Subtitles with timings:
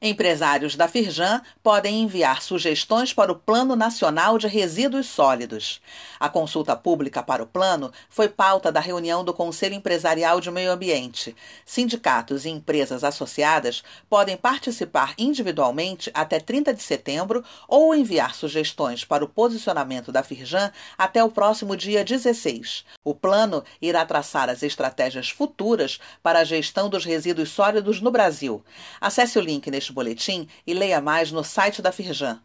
[0.00, 5.80] Empresários da Firjan podem enviar sugestões para o Plano Nacional de Resíduos Sólidos.
[6.20, 10.70] A consulta pública para o plano foi pauta da reunião do Conselho Empresarial de Meio
[10.70, 11.34] Ambiente.
[11.64, 19.24] Sindicatos e empresas associadas podem participar individualmente até 30 de setembro ou enviar sugestões para
[19.24, 22.84] o posicionamento da Firjan até o próximo dia 16.
[23.02, 28.62] O plano irá traçar as estratégias futuras para a gestão dos resíduos sólidos no Brasil.
[29.00, 32.40] Acesse o link neste boletim e leia mais no site da Firjan.